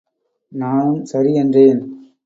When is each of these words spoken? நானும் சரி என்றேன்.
நானும் 0.51 1.05
சரி 1.05 1.33
என்றேன். 1.35 1.81